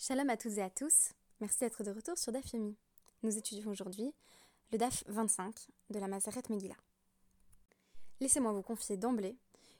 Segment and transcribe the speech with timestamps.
[0.00, 2.76] Shalom à toutes et à tous, merci d'être de retour sur DAF Yomi.
[3.24, 4.14] Nous étudions aujourd'hui
[4.70, 5.52] le DAF 25
[5.90, 6.76] de la Maseret Megillah.
[8.20, 9.36] Laissez-moi vous confier d'emblée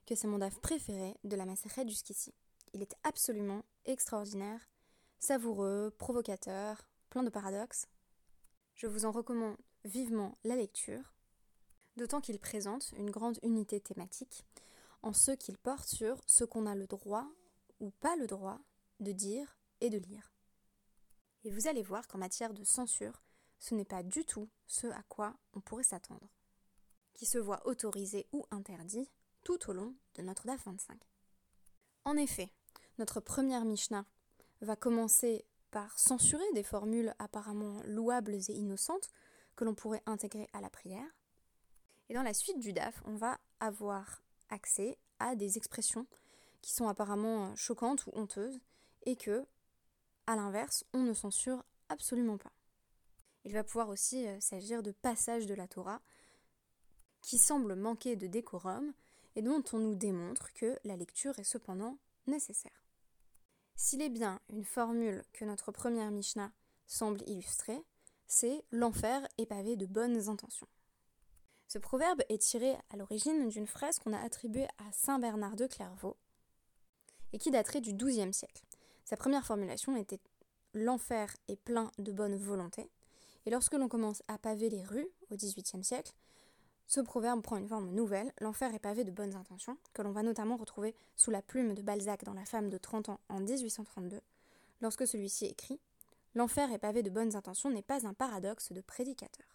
[0.09, 2.35] que c'est mon DAF préféré de la Maseret jusqu'ici.
[2.73, 4.69] Il est absolument extraordinaire,
[5.21, 7.87] savoureux, provocateur, plein de paradoxes.
[8.75, 11.15] Je vous en recommande vivement la lecture,
[11.97, 14.45] d'autant qu'il présente une grande unité thématique
[15.03, 17.29] en ce qu'il porte sur ce qu'on a le droit
[17.79, 18.59] ou pas le droit
[18.99, 20.33] de dire et de lire.
[21.45, 23.23] Et vous allez voir qu'en matière de censure,
[23.59, 26.29] ce n'est pas du tout ce à quoi on pourrait s'attendre,
[27.15, 29.09] qui se voit autorisé ou interdit
[29.45, 31.01] tout au long de notre DAF 25.
[32.05, 32.51] En effet,
[32.99, 34.07] notre première Mishnah
[34.61, 39.09] va commencer par censurer des formules apparemment louables et innocentes
[39.57, 41.09] que l'on pourrait intégrer à la prière.
[42.09, 46.07] Et dans la suite du DAF, on va avoir accès à des expressions
[46.63, 48.61] qui sont apparemment choquantes ou honteuses
[49.05, 49.47] et que
[50.29, 52.53] a l'inverse, on ne censure absolument pas.
[53.45, 56.03] Il va pouvoir aussi euh, s'agir de passages de la Torah
[57.23, 58.93] qui semblent manquer de décorum
[59.37, 62.85] et dont on nous démontre que la lecture est cependant nécessaire.
[63.75, 66.53] S'il est bien une formule que notre première Mishnah
[66.87, 67.83] semble illustrer,
[68.27, 70.69] c'est l'enfer est pavé de bonnes intentions.
[71.69, 75.67] Ce proverbe est tiré à l'origine d'une phrase qu'on a attribuée à Saint Bernard de
[75.67, 76.19] Clairvaux
[77.33, 78.68] et qui daterait du XIIe siècle.
[79.09, 80.21] Sa première formulation était
[80.75, 82.91] L'enfer est plein de bonne volonté.
[83.47, 86.13] Et lorsque l'on commence à paver les rues au XVIIIe siècle,
[86.87, 90.23] ce proverbe prend une forme nouvelle, l'enfer est pavé de bonnes intentions, que l'on va
[90.23, 94.21] notamment retrouver sous la plume de Balzac dans La femme de 30 ans en 1832,
[94.83, 95.81] lorsque celui-ci écrit
[96.35, 99.47] L'enfer est pavé de bonnes intentions n'est pas un paradoxe de prédicateur.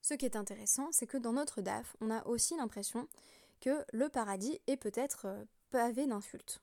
[0.00, 3.06] Ce qui est intéressant, c'est que dans notre DAF, on a aussi l'impression
[3.60, 6.60] que le paradis est peut-être euh, pavé d'insultes.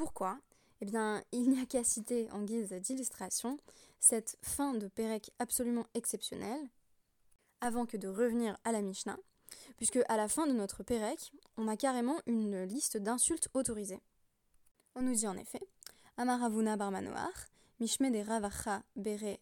[0.00, 0.38] Pourquoi?
[0.80, 3.58] Eh bien, il n'y a qu'à citer en guise d'illustration
[3.98, 6.70] cette fin de Pérec absolument exceptionnelle,
[7.60, 9.18] avant que de revenir à la Mishnah,
[9.76, 14.00] puisque à la fin de notre Pérec, on a carrément une liste d'insultes autorisées.
[14.94, 15.60] On nous dit en effet
[16.16, 17.32] Amaravuna bar Manoar,
[17.78, 19.36] Mishme de Ravacha Bere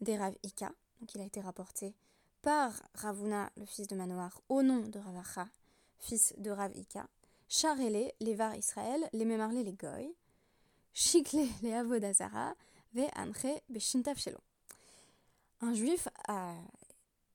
[0.00, 1.92] de Rav Ika, donc il a été rapporté
[2.40, 5.48] par Ravuna, le fils de Manoar, au nom de Ravacha,
[5.98, 7.08] fils de Rav Ika,
[7.56, 10.12] Charele, les var Israël, les memarle les goy,
[10.92, 12.56] Shikle, les avodazara,
[12.92, 13.06] ve
[13.68, 14.40] beshintav shelo.
[15.60, 16.08] Un juif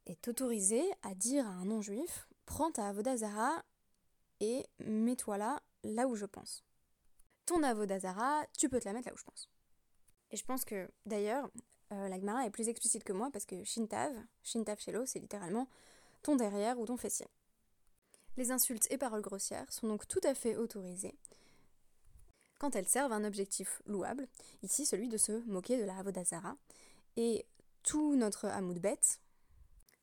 [0.06, 3.63] est autorisé à dire à un non-juif Prends ta avodazara
[4.41, 6.66] et mets-toi là, là où je pense.
[7.46, 9.50] Ton avodazara, tu peux te la mettre là où je pense.
[10.31, 11.50] Et je pense que d'ailleurs,
[11.94, 14.12] euh, la est plus explicite que moi parce que shintav,
[14.44, 15.69] shintav shelo, c'est littéralement
[16.24, 17.28] ton derrière ou ton fessier.
[18.38, 21.16] Les insultes et paroles grossières sont donc tout à fait autorisées
[22.59, 24.28] quand elles servent un objectif louable,
[24.62, 26.56] ici celui de se moquer de la Avodazara.
[27.16, 27.45] Et
[27.84, 29.00] tout notre Hamoudbet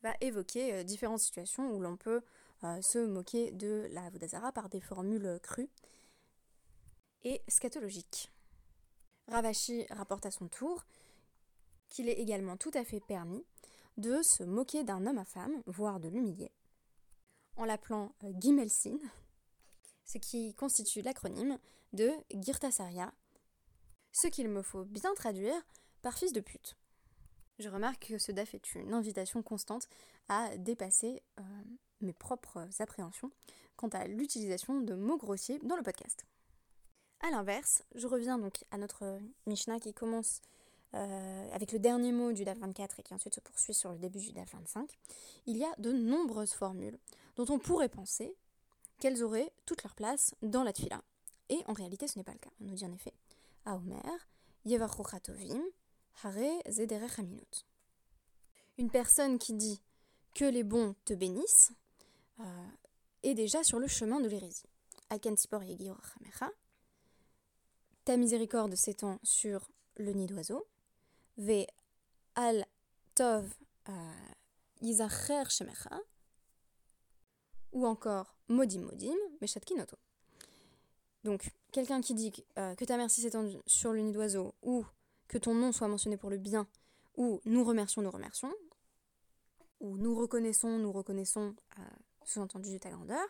[0.02, 2.22] va évoquer euh, différentes situations où l'on peut
[2.64, 5.68] euh, se moquer de la Avodazara par des formules crues
[7.24, 8.32] et scatologiques.
[9.28, 10.84] Ravashi rapporte à son tour
[11.88, 13.44] qu'il est également tout à fait permis
[13.98, 16.52] de se moquer d'un homme à femme, voire de l'humilier,
[17.56, 18.98] en l'appelant euh, Gimelsin,
[20.04, 21.58] ce qui constitue l'acronyme
[21.92, 23.12] de Girtasaria,
[24.12, 25.54] ce qu'il me faut bien traduire
[26.02, 26.76] par fils de pute.
[27.58, 29.88] Je remarque que ce DAF est une invitation constante
[30.28, 31.42] à dépasser euh,
[32.00, 33.30] mes propres appréhensions
[33.76, 36.26] quant à l'utilisation de mots grossiers dans le podcast.
[37.20, 40.42] A l'inverse, je reviens donc à notre Mishnah qui commence
[40.94, 43.98] euh, avec le dernier mot du DAF 24 et qui ensuite se poursuit sur le
[43.98, 44.88] début du DAF 25,
[45.46, 46.98] il y a de nombreuses formules
[47.36, 48.34] dont on pourrait penser
[48.98, 51.02] qu'elles auraient toute leur place dans la tfila.
[51.48, 52.50] Et en réalité, ce n'est pas le cas.
[52.60, 53.12] On nous dit en effet
[53.64, 54.28] à Omer,
[56.22, 56.38] Hare
[58.78, 59.80] Une personne qui dit
[60.34, 61.72] que les bons te bénissent
[62.40, 62.66] euh,
[63.22, 64.68] est déjà sur le chemin de l'hérésie.
[68.04, 70.66] Ta miséricorde s'étend sur le nid d'oiseau.
[71.36, 71.66] Ve
[72.34, 72.66] al
[73.14, 73.46] tov
[74.80, 76.00] yizacher shemecha
[77.76, 79.98] ou encore modim modim, meshat kinoto.
[81.24, 84.86] Donc, quelqu'un qui dit euh, que ta merci s'étend sur le nid d'oiseau, ou
[85.28, 86.66] que ton nom soit mentionné pour le bien,
[87.16, 88.52] ou nous remercions, nous remercions,
[89.80, 91.82] ou nous reconnaissons, nous reconnaissons, euh,
[92.24, 93.26] sous-entendu de ta grandeur,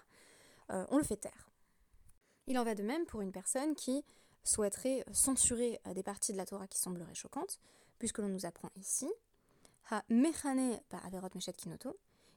[0.70, 1.50] euh, on le fait taire.
[2.46, 4.04] Il en va de même pour une personne qui
[4.44, 7.58] souhaiterait censurer des parties de la Torah qui sembleraient choquantes,
[7.98, 9.10] puisque l'on nous apprend ici,
[9.90, 11.96] ha mechane pa averot meshat kinoto,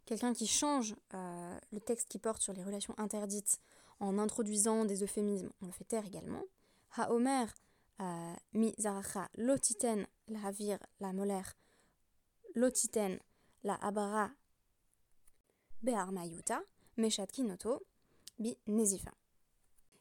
[0.10, 3.62] quelqu'un qui change euh, le texte qui porte sur les relations interdites
[4.00, 6.42] en introduisant des euphémismes, on le fait taire également.
[6.98, 7.54] Ha Omer
[8.02, 10.40] euh, mi zaracha lotiten la
[11.00, 11.54] la molaire
[12.56, 13.20] lotiten
[13.64, 14.32] la abara
[15.84, 16.64] be'armayuta
[16.98, 19.12] bi nezifa.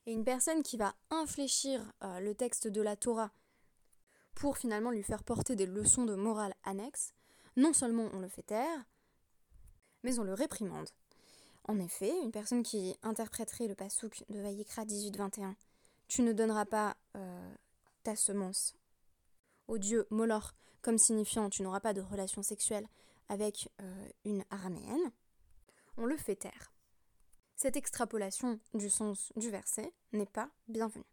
[0.07, 3.31] Et une personne qui va infléchir euh, le texte de la Torah
[4.35, 7.13] pour finalement lui faire porter des leçons de morale annexes,
[7.57, 8.87] non seulement on le fait taire,
[10.03, 10.89] mais on le réprimande.
[11.65, 15.55] En effet, une personne qui interpréterait le pasouk de Vayikra 18-21,
[16.09, 17.55] tu ne donneras pas euh,
[18.03, 18.75] ta semence
[19.67, 22.87] au dieu Molor comme signifiant tu n'auras pas de relation sexuelle
[23.29, 25.13] avec euh, une araméenne,
[25.99, 26.73] on le fait taire.
[27.57, 31.05] Cette extrapolation du sens du verset n'est pas bienvenue.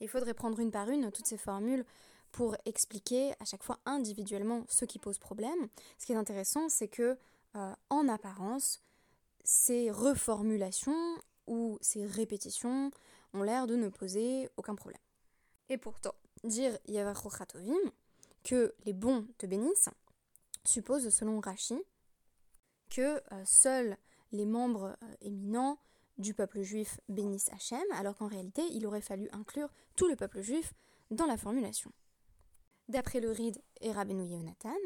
[0.00, 1.84] Il faudrait prendre une par une toutes ces formules
[2.32, 5.68] pour expliquer à chaque fois individuellement ce qui pose problème.
[5.98, 7.18] Ce qui est intéressant, c'est que
[7.56, 8.82] euh, en apparence,
[9.44, 12.90] ces reformulations ou ces répétitions
[13.32, 15.00] ont l'air de ne poser aucun problème.
[15.68, 17.78] Et pourtant, dire Yavachochatovim,
[18.42, 19.88] que les bons te bénissent,
[20.64, 21.82] suppose, selon Rashi,
[22.90, 23.96] que euh, seuls
[24.32, 25.78] les membres euh, éminents
[26.18, 30.42] du peuple juif bénissent Hachem, alors qu'en réalité, il aurait fallu inclure tout le peuple
[30.42, 30.74] juif
[31.10, 31.90] dans la formulation.
[32.88, 34.76] D'après le Ride et Rabbeinu Yonatan,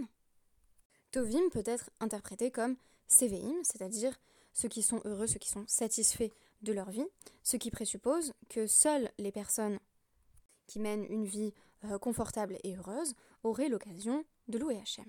[1.10, 2.76] Tovim peut être interprété comme
[3.06, 4.18] Seveim, c'est-à-dire
[4.52, 6.30] ceux qui sont heureux, ceux qui sont satisfaits
[6.62, 7.06] de leur vie,
[7.42, 9.78] ce qui présuppose que seules les personnes
[10.66, 15.06] qui mènent une vie euh, confortable et heureuse auraient l'occasion de louer Hachem.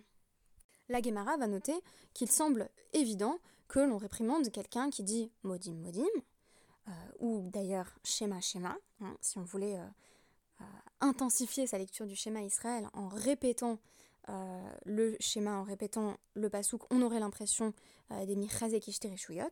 [0.88, 1.76] La Gemara va noter
[2.14, 6.06] qu'il semble évident que l'on réprimande quelqu'un qui dit modim modim,
[6.88, 10.66] euh, ou d'ailleurs schéma schéma, hein, si on voulait euh,
[11.02, 13.80] intensifier sa lecture du schéma Israël en répétant
[14.86, 17.74] le schéma, en répétant le pasouk, on aurait l'impression
[18.12, 18.36] euh, des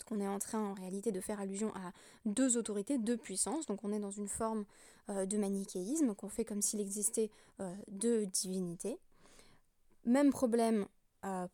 [0.05, 1.91] qu'on est en train en réalité de faire allusion à
[2.25, 3.67] deux autorités, deux puissances.
[3.67, 4.65] Donc on est dans une forme
[5.09, 7.29] euh, de manichéisme, qu'on fait comme s'il existait
[7.59, 8.97] euh, deux divinités.
[10.05, 10.87] Même problème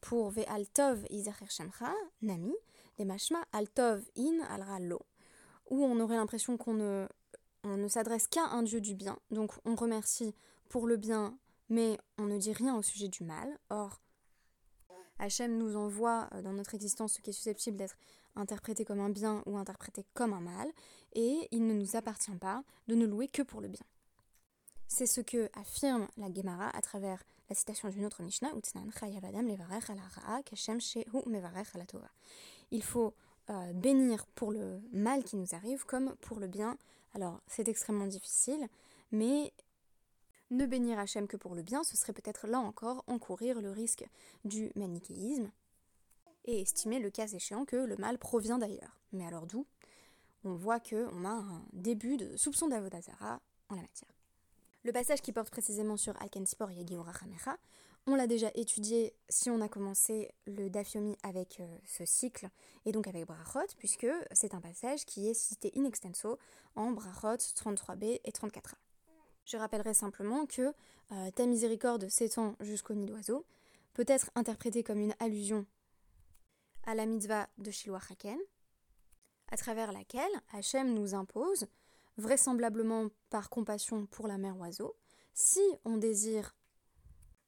[0.02, 1.92] pour Ve Altov Izacher Shemcha,
[2.22, 2.54] Nami,
[2.98, 5.02] des Mashma Altov In Alra Lo,
[5.72, 7.08] où on aurait l'impression qu'on ne,
[7.64, 9.18] on ne s'adresse qu'à un Dieu du bien.
[9.32, 10.36] Donc on remercie
[10.70, 11.40] pour le bien,
[11.70, 13.58] mais on ne dit rien au sujet du mal.
[13.70, 14.02] Or,
[15.20, 17.96] Hachem nous envoie euh, dans notre existence ce qui est susceptible d'être
[18.36, 20.68] interprété comme un bien ou interprété comme un mal,
[21.14, 23.86] et il ne nous appartient pas de ne louer que pour le bien.
[24.88, 28.52] C'est ce que affirme la Gemara à travers la citation d'une autre Mishnah,
[32.72, 33.14] Il faut
[33.50, 36.78] euh, bénir pour le mal qui nous arrive comme pour le bien.
[37.14, 38.68] Alors c'est extrêmement difficile,
[39.12, 39.52] mais
[40.54, 44.06] ne bénir Hachem que pour le bien, ce serait peut-être là encore encourir le risque
[44.46, 45.52] du manichéisme
[46.46, 49.00] et estimer le cas échéant que le mal provient d'ailleurs.
[49.12, 49.66] Mais alors d'où?
[50.44, 54.14] On voit qu'on a un début de soupçon d'Avodazara en la matière.
[54.84, 56.86] Le passage qui porte précisément sur Alkenspor et
[57.22, 57.58] Hamecha,
[58.06, 62.50] on l'a déjà étudié si on a commencé le Dafyomi avec euh, ce cycle
[62.86, 66.38] et donc avec Brachot, puisque c'est un passage qui est cité in extenso
[66.76, 68.83] en Brachot 33b et 34a.
[69.46, 70.74] Je rappellerai simplement que
[71.12, 73.46] euh, ta miséricorde s'étend jusqu'au nid d'oiseau
[73.94, 75.66] peut être interprétée comme une allusion
[76.86, 78.38] à la mitzvah de Shiloh Haken,
[79.50, 81.68] à travers laquelle Hachem nous impose,
[82.18, 84.96] vraisemblablement par compassion pour la mère oiseau,
[85.34, 86.56] si on désire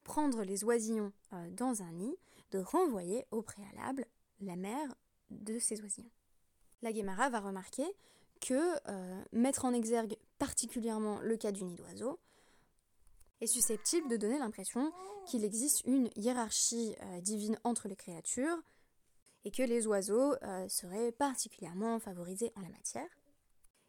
[0.03, 2.15] prendre les oisillons euh, dans un nid,
[2.51, 4.05] de renvoyer au préalable
[4.39, 4.95] la mère
[5.29, 6.11] de ces oisillons.
[6.81, 7.85] La Guémara va remarquer
[8.39, 12.19] que euh, mettre en exergue particulièrement le cas du nid d'oiseau
[13.41, 14.91] est susceptible de donner l'impression
[15.25, 18.57] qu'il existe une hiérarchie euh, divine entre les créatures
[19.43, 23.09] et que les oiseaux euh, seraient particulièrement favorisés en la matière.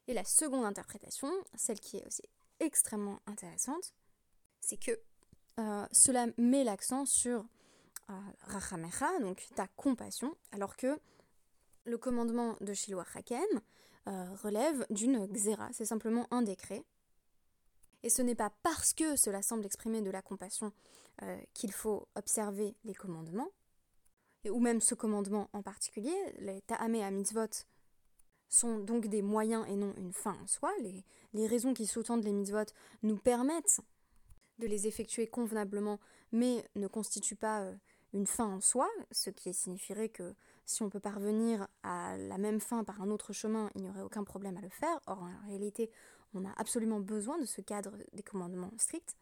[0.08, 2.22] Et la seconde interprétation, celle qui est aussi
[2.60, 3.94] extrêmement intéressante,
[4.60, 4.98] c'est que
[5.90, 7.46] cela met l'accent sur
[8.42, 11.00] Rachamecha, donc ta compassion, alors que
[11.86, 13.46] le commandement de Shiloh Haken
[14.08, 16.84] euh, relève d'une xéra, c'est simplement un décret.
[18.02, 20.72] Et ce n'est pas parce que cela semble exprimer de la compassion
[21.22, 23.48] euh, qu'il faut observer les commandements,
[24.48, 27.64] ou même ce commandement en particulier, les ta'ame à mitzvot
[28.48, 30.70] sont donc des moyens et non une fin en soi.
[30.80, 32.66] Les, les raisons qui sous-tendent les mitzvot
[33.02, 33.80] nous permettent
[34.58, 35.98] de les effectuer convenablement,
[36.32, 37.75] mais ne constituent pas euh,
[38.12, 40.34] une fin en soi, ce qui signifierait que
[40.66, 44.02] si on peut parvenir à la même fin par un autre chemin, il n'y aurait
[44.02, 45.00] aucun problème à le faire.
[45.06, 45.90] Or, en réalité,
[46.35, 49.16] on a absolument besoin de ce cadre des commandements stricts.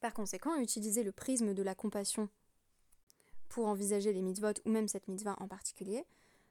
[0.00, 2.28] Par conséquent, utiliser le prisme de la compassion
[3.48, 6.04] pour envisager les mitzvot ou même cette mitzvah en particulier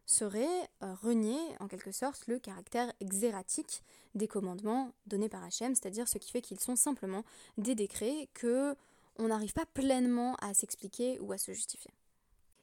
[0.06, 3.84] serait euh, renier en quelque sorte le caractère xératique
[4.16, 7.24] des commandements donnés par Hachem, c'est-à-dire ce qui fait qu'ils sont simplement
[7.58, 8.75] des décrets que
[9.20, 11.92] on n'arrive pas pleinement à s'expliquer ou à se justifier.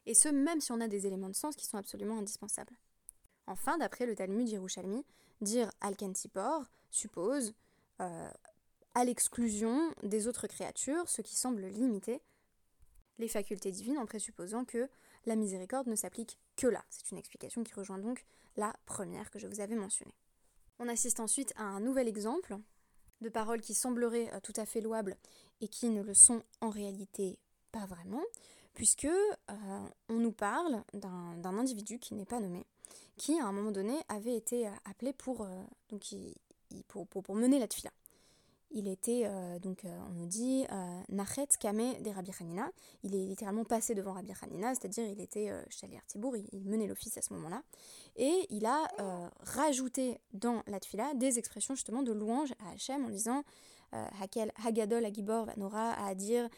[0.07, 2.77] Et ce, même si on a des éléments de sens qui sont absolument indispensables.
[3.47, 5.05] Enfin, d'après le Talmud Yerushalmi,
[5.41, 7.55] dire Al-Kentipor suppose,
[8.01, 8.31] euh,
[8.95, 12.21] à l'exclusion des autres créatures, ce qui semble limiter
[13.19, 14.89] les facultés divines en présupposant que
[15.27, 16.85] la miséricorde ne s'applique que là.
[16.91, 18.25] C'est une explication qui rejoint donc
[18.57, 20.15] la première que je vous avais mentionnée.
[20.79, 22.57] On assiste ensuite à un nouvel exemple
[23.23, 25.17] de paroles qui sembleraient euh, tout à fait louables
[25.61, 27.39] et qui ne le sont en réalité
[27.73, 28.23] pas vraiment,
[28.77, 32.65] puisque euh, on nous parle d'un individu qui n'est pas nommé,
[33.17, 35.49] qui à un moment donné avait été euh, appelé pour,
[35.89, 36.15] donc,
[36.87, 37.91] pour, mener la tfila
[38.77, 42.71] il était, euh, donc euh, on nous dit, euh, Nachet Kame des Rabbi Hanina.
[43.05, 47.17] Il est littéralement passé devant Rabbi Hanina, c'est-à-dire il était Chalir Tibour, il, menait l'office
[47.17, 47.63] à ce moment-là.
[48.17, 48.87] Et il a
[49.41, 53.45] rajouté dans la tfila des expressions justement de louange à Hachem en disant
[54.21, 56.49] Hakel Hagadol Agibor Vanora à dire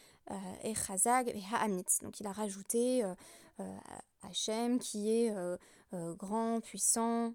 [0.62, 2.00] Echazag et Ha'amitz.
[2.02, 3.04] Donc il a rajouté
[4.23, 5.35] Hachem qui est
[5.92, 7.35] grand, puissant,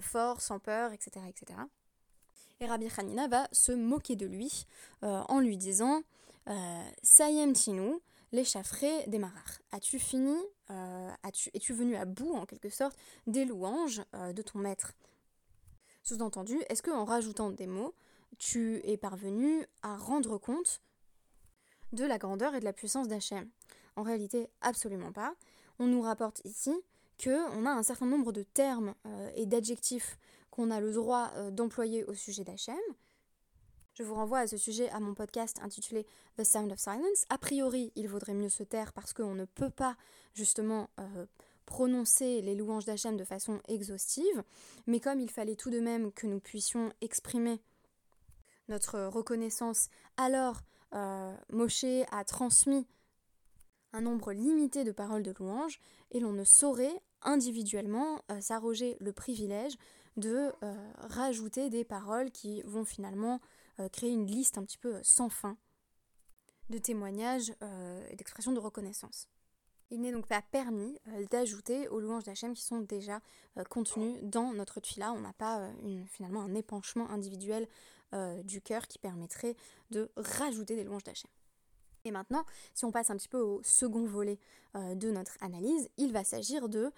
[0.00, 1.24] fort, sans peur, etc.
[1.28, 1.58] etc.
[2.60, 4.66] Et Rabbi Hanina va se moquer de lui
[5.04, 6.02] euh, en lui disant
[6.48, 7.94] euh, Sayem Tinu,
[8.32, 9.20] l'échaffré des.
[9.70, 10.36] As-tu fini
[10.70, 14.92] euh, as-tu, Es-tu venu à bout, en quelque sorte, des louanges de ton maître?
[16.02, 17.94] Sous-entendu, est-ce qu'en rajoutant des mots,
[18.38, 20.80] tu es parvenu à rendre compte
[21.92, 23.48] de la grandeur et de la puissance d'Hachem
[23.96, 25.34] En réalité, absolument pas.
[25.78, 26.74] On nous rapporte ici
[27.22, 28.94] qu'on a un certain nombre de termes
[29.34, 30.18] et d'adjectifs
[30.58, 32.74] qu'on a le droit euh, d'employer au sujet d'Hachem.
[33.94, 36.04] Je vous renvoie à ce sujet à mon podcast intitulé
[36.36, 37.24] The Sound of Silence.
[37.30, 39.96] A priori, il vaudrait mieux se taire parce qu'on ne peut pas
[40.34, 41.26] justement euh,
[41.64, 44.42] prononcer les louanges d'Hachem de façon exhaustive,
[44.88, 47.60] mais comme il fallait tout de même que nous puissions exprimer
[48.68, 50.60] notre reconnaissance, alors
[50.94, 52.86] euh, Moshe a transmis
[53.92, 59.76] un nombre limité de paroles de louanges et l'on ne saurait individuellement s'arroger le privilège
[60.18, 63.40] de euh, rajouter des paroles qui vont finalement
[63.78, 65.56] euh, créer une liste un petit peu sans fin
[66.70, 69.28] de témoignages euh, et d'expressions de reconnaissance.
[69.90, 73.22] Il n'est donc pas permis d'ajouter aux louanges d'Hachem qui sont déjà
[73.70, 75.12] contenues dans notre tuila.
[75.12, 75.66] On n'a pas
[76.10, 77.66] finalement un épanchement individuel
[78.44, 79.54] du cœur qui permettrait
[79.90, 81.30] de rajouter des louanges d'Hachem.
[82.04, 84.38] Et maintenant, si on passe un petit peu au second volet
[84.74, 86.90] de notre analyse, il va s'agir de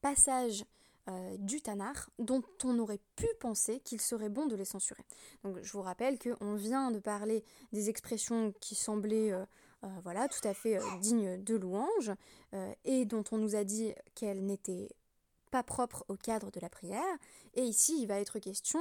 [0.00, 0.64] passages
[1.10, 5.04] euh, du Tanar dont on aurait pu penser qu'il serait bon de les censurer.
[5.42, 9.44] Donc je vous rappelle qu'on vient de parler des expressions qui semblaient euh,
[9.84, 12.10] euh, voilà, tout à fait dignes de louange
[12.84, 14.88] et dont on nous a dit qu'elles n'étaient
[15.50, 17.18] pas propres au cadre de la prière.
[17.52, 18.80] Et ici, il va être question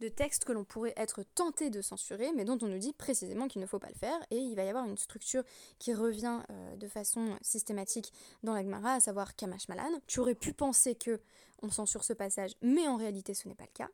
[0.00, 3.48] de textes que l'on pourrait être tenté de censurer, mais dont on nous dit précisément
[3.48, 5.42] qu'il ne faut pas le faire, et il va y avoir une structure
[5.78, 8.12] qui revient euh, de façon systématique
[8.42, 10.00] dans la Gemara, à savoir Kamash Malan.
[10.06, 11.20] Tu aurais pu penser que
[11.62, 13.88] on censure ce passage, mais en réalité ce n'est pas le cas.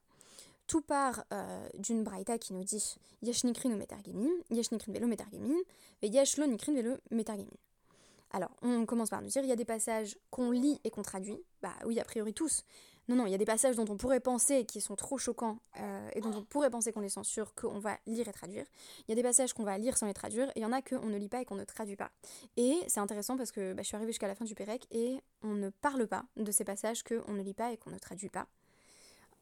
[0.67, 5.57] Tout part euh, d'une braïta qui nous dit Yeshnikrin ou Metargemin, Yeshnikrin velo Metargemin,
[6.03, 7.51] et Yeshlonikrin velo Metargemin.
[8.35, 11.03] Alors, on commence par nous dire il y a des passages qu'on lit et qu'on
[11.03, 11.39] traduit.
[11.63, 12.65] Bah oui, a priori tous.
[13.07, 15.59] Non, non, il y a des passages dont on pourrait penser qui sont trop choquants
[15.79, 18.65] euh, et dont on pourrait penser qu'on les censure, qu'on va lire et traduire.
[19.01, 20.73] Il y a des passages qu'on va lire sans les traduire et il y en
[20.73, 22.11] a qu'on ne lit pas et qu'on ne traduit pas.
[22.57, 25.21] Et c'est intéressant parce que bah, je suis arrivée jusqu'à la fin du Pérec et
[25.43, 28.31] on ne parle pas de ces passages qu'on ne lit pas et qu'on ne traduit
[28.31, 28.47] pas.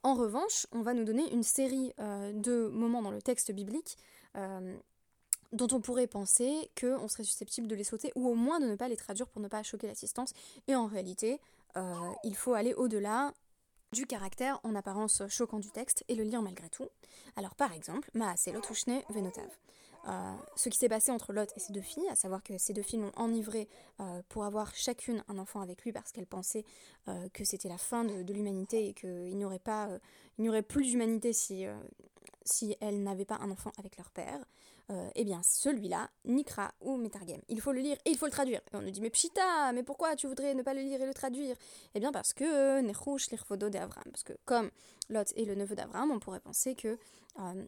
[0.03, 3.97] En revanche, on va nous donner une série euh, de moments dans le texte biblique
[4.37, 4.77] euh,
[5.53, 8.75] dont on pourrait penser qu'on serait susceptible de les sauter ou au moins de ne
[8.75, 10.33] pas les traduire pour ne pas choquer l'assistance.
[10.67, 11.41] Et en réalité,
[12.25, 13.33] il faut aller au-delà
[13.93, 16.89] du caractère en apparence choquant du texte et le lire malgré tout.
[17.37, 19.49] Alors par exemple, Maase Lotushne Venotav.
[20.09, 22.73] Euh, ce qui s'est passé entre Lot et ses deux filles, à savoir que ces
[22.73, 23.69] deux filles l'ont enivré
[24.01, 26.65] euh, pour avoir chacune un enfant avec lui parce qu'elles pensaient
[27.07, 29.89] euh, que c'était la fin de, l'humanité et qu'il n'y aurait, pas,
[30.39, 31.67] il n'y aurait plus d'humanité si,
[32.45, 34.45] si elles n'avaient pas un enfant avec leur père.
[34.91, 37.41] Euh, eh bien celui-là, Nikra ou Metargem.
[37.49, 38.61] Il faut le lire et il faut le traduire.
[38.73, 41.07] Et on nous dit, mais Pshita, mais pourquoi tu voudrais ne pas le lire et
[41.07, 41.57] le traduire?
[41.95, 44.05] Eh bien parce que euh, Nechush l'irfodo d'Avram.
[44.11, 44.71] Parce que comme
[45.09, 46.99] Lot est le neveu d'Avram, on pourrait penser que
[47.39, 47.67] euh,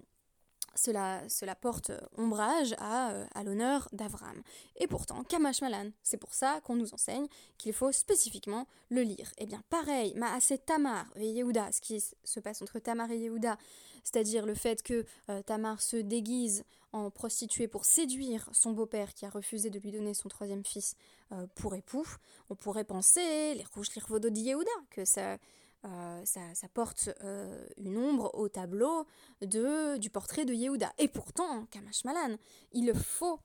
[0.75, 4.43] cela, cela porte ombrage à, euh, à l'honneur d'Avram.
[4.77, 7.27] Et pourtant, Kamash Malan, c'est pour ça qu'on nous enseigne
[7.59, 9.33] qu'il faut spécifiquement le lire.
[9.39, 13.57] Eh bien pareil, Maase Tamar et Yehuda, ce qui se passe entre Tamar et Yehuda,
[14.05, 19.27] c'est-à-dire le fait que euh, Tamar se déguise en prostituée pour séduire son beau-père qui
[19.27, 20.95] a refusé de lui donner son troisième fils
[21.33, 22.07] euh, pour époux,
[22.51, 25.39] on pourrait penser, les rouges l'irvodo de Yehuda, que ça
[25.85, 29.07] euh, ça, porte euh, une ombre au tableau
[29.43, 30.93] du portrait de Yehuda.
[30.99, 32.37] Et pourtant, Kamash Malan,
[32.73, 33.39] il faut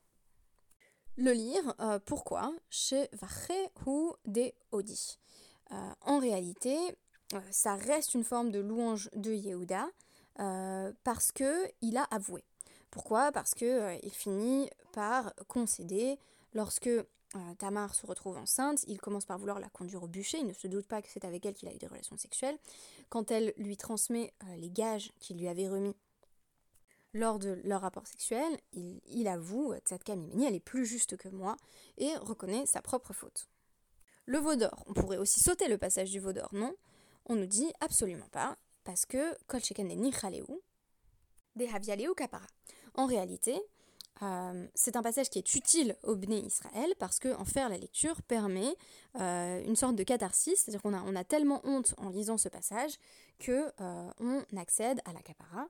[1.17, 1.73] le lire.
[1.81, 2.53] Euh, pourquoi?
[2.69, 3.09] Chez
[3.85, 5.19] ou des Odi.
[5.69, 6.77] en réalité,
[7.51, 9.87] ça reste une forme de louange de Yehuda
[11.03, 12.43] parce que il a avoué.
[12.89, 13.31] Pourquoi?
[13.33, 16.17] Parce que il finit par concéder
[16.53, 16.89] lorsque
[17.35, 20.53] euh, Tamar se retrouve enceinte, il commence par vouloir la conduire au bûcher, il ne
[20.53, 22.57] se doute pas que c'est avec elle qu'il a eu des relations sexuelles.
[23.09, 25.95] Quand elle lui transmet euh, les gages qu'il lui avait remis
[27.13, 31.57] lors de leur rapport sexuel, il, avoue, Tzadka Mimini, elle est plus juste que moi,
[31.97, 33.47] et reconnaît sa propre faute.
[34.25, 36.75] Le Vaudor, on pourrait aussi sauter le passage du Vaudor, non?
[37.25, 39.35] On nous dit absolument pas, parce que.
[42.95, 43.59] En réalité,
[44.21, 48.21] euh, c'est un passage qui est utile au Bné Israël parce qu'en faire la lecture
[48.23, 48.75] permet
[49.19, 52.93] euh, une sorte de catharsis, c'est-à-dire qu'on a, on tellement honte en lisant ce passage
[53.39, 55.67] que euh, on accède à la capara,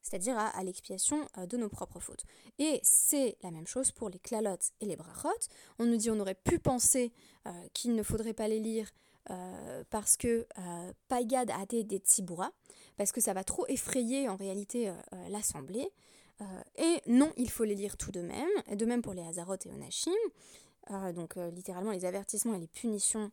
[0.00, 2.24] c'est-à-dire à, l'expiation de nos propres fautes.
[2.58, 5.28] Et c'est la même chose pour les klalotes et les brachot.
[5.78, 7.12] On nous dit on aurait pu penser
[7.74, 8.90] qu'il ne faudrait pas les lire
[9.90, 10.46] parce que
[11.08, 12.52] paigad a été des tziboura,
[12.96, 14.90] parce que ça va trop effrayer en réalité
[15.28, 15.90] l'assemblée.
[16.40, 16.44] Euh,
[16.76, 19.70] et non, il faut les lire tout de même, de même pour les Hazarot et
[19.70, 20.12] Onashim,
[20.90, 23.30] euh, donc euh, littéralement les avertissements et les punitions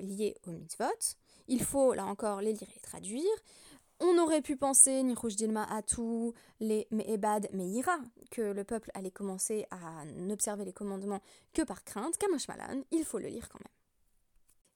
[0.00, 1.14] liées aux mitzvot.
[1.46, 3.22] Il faut, là encore, les lire et les traduire.
[4.00, 7.98] On aurait pu penser, Nirouj Dilma tout les Me'ebad Meira,
[8.32, 11.20] que le peuple allait commencer à n'observer les commandements
[11.52, 12.18] que par crainte.
[12.18, 13.79] Kamash Malan, il faut le lire quand même.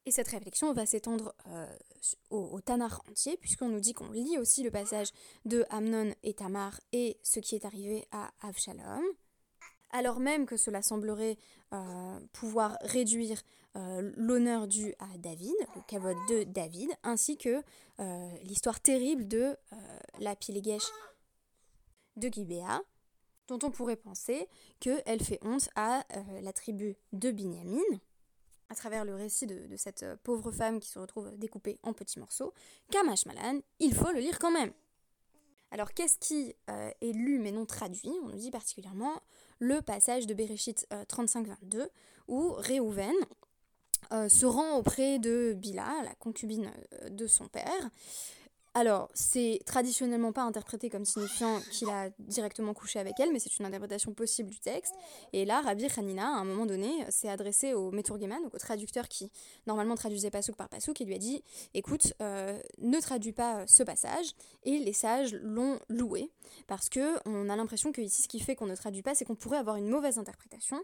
[0.06, 1.66] Et cette réflexion va s'étendre euh,
[2.28, 5.08] au, Tanar entier, puisqu'on nous dit qu'on lit aussi le passage
[5.46, 9.02] de Amnon et Tamar et ce qui est arrivé à Avshalom,
[9.90, 11.38] alors même que cela semblerait
[11.72, 13.40] euh, pouvoir réduire
[13.76, 17.62] euh, l'honneur dû à David, le kavod de David, ainsi que
[18.42, 19.56] l'histoire terrible de
[20.18, 20.90] la Pilégesh
[22.16, 22.82] de Gibéa,
[23.48, 24.48] dont on pourrait penser
[24.80, 26.04] qu'elle fait honte à
[26.42, 27.80] la tribu de Binyamin
[28.68, 32.18] à travers le récit de, cette euh, pauvre femme qui se retrouve découpée en petits
[32.18, 32.52] morceaux,
[32.90, 34.72] Kamash Malan, il faut le lire quand même.
[35.70, 38.12] Alors qu'est-ce qui euh, est lu mais non traduit?
[38.22, 39.20] On nous dit particulièrement
[39.58, 41.86] le passage de Bereshit 35-22 euh,
[42.28, 43.14] où Réhouven
[44.28, 46.70] se rend auprès de Bila, la concubine
[47.10, 47.90] de son père,
[48.76, 53.56] alors, c'est traditionnellement pas interprété comme signifiant qu'il a directement couché avec elle, mais c'est
[53.60, 54.92] une interprétation possible du texte.
[55.32, 59.06] Et là, Rabbi Hanina, à un moment donné, s'est adressé au Meturgeman, donc au traducteur
[59.06, 59.30] qui
[59.68, 63.84] normalement traduisait Pasouk par Pasouk, et lui a dit Écoute, euh, ne traduis pas ce
[63.84, 64.32] passage.
[64.64, 66.32] Et les sages l'ont loué,
[66.66, 69.24] parce que on a l'impression que ici, ce qui fait qu'on ne traduit pas, c'est
[69.24, 70.82] qu'on pourrait avoir une mauvaise interprétation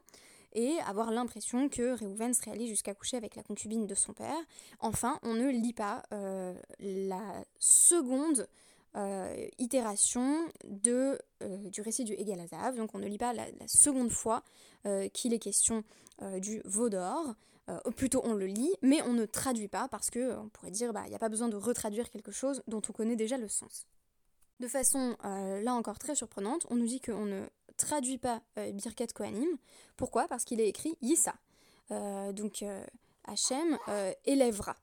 [0.52, 4.38] et avoir l'impression que Réhouven serait allé jusqu'à coucher avec la concubine de son père.
[4.80, 8.48] Enfin, on ne lit pas euh, la seconde
[8.96, 14.10] euh, itération de, euh, du récit du Egalazav, donc on ne lit pas la, seconde
[14.10, 14.42] fois
[15.12, 15.84] qu'il est question
[16.38, 17.34] du veau d'or.
[17.96, 21.02] plutôt on le lit, mais on ne traduit pas parce que on pourrait dire bah
[21.04, 23.86] il n'y a pas besoin de retraduire quelque chose dont on connaît déjà le sens.
[24.58, 27.44] De façon là encore très surprenante, on nous dit qu'on ne
[27.80, 29.48] traduit pas euh, Birkat Kohanim.
[29.96, 30.28] Pourquoi?
[30.28, 31.34] Parce qu'il est écrit Yissa.
[31.90, 32.84] Euh, donc euh,
[33.24, 33.78] Hachem
[34.24, 34.76] élèvera.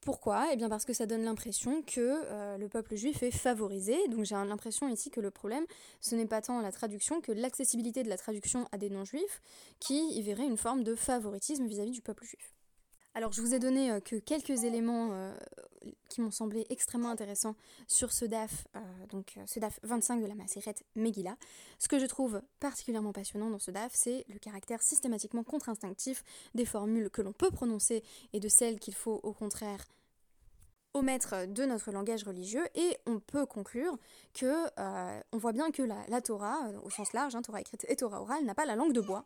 [0.00, 0.46] Pourquoi?
[0.52, 4.08] Eh bien parce que ça donne l'impression que le peuple juif est favorisé.
[4.08, 5.66] Donc j'ai l'impression ici que le problème,
[6.00, 9.42] ce n'est pas tant la traduction que l'accessibilité de la traduction à des non-juifs
[9.78, 12.59] qui y verrait une forme de favoritisme vis à -vis du peuple juif.
[13.14, 15.34] Alors je vous ai donné euh, que quelques éléments euh,
[16.08, 17.56] qui m'ont semblé extrêmement intéressants
[17.88, 21.36] sur ce DAF, euh, donc ce DAF 25 de la Maseret Megillah.
[21.80, 26.22] Ce que je trouve particulièrement passionnant dans ce DAF, c'est le caractère systématiquement contre-instinctif
[26.54, 29.84] des formules que l'on peut prononcer et de celles qu'il faut au contraire
[30.94, 33.96] omettre de notre langage religieux et on peut conclure
[34.34, 34.66] que
[35.32, 38.44] on voit bien que la, Torah, au sens large, hein, Torah écrite et Torah orale,
[38.44, 39.24] n'a pas la langue de bois,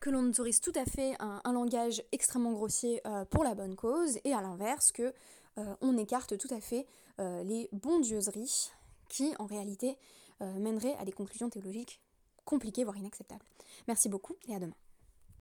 [0.00, 4.18] que l'on autorise tout à fait un, langage extrêmement grossier euh, pour la bonne cause,
[4.24, 5.12] et à l'inverse que
[5.58, 6.86] euh, écarte tout à fait
[7.18, 8.70] euh, les bondieuseries
[9.08, 9.96] qui en réalité
[10.40, 11.98] mèneraient à des conclusions théologiques
[12.44, 13.44] compliquées, voire inacceptables.
[13.88, 14.74] Merci beaucoup et à demain.